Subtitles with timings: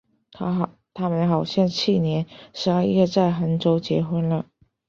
[0.95, 4.47] 他们好像去年十二月在杭州结婚了。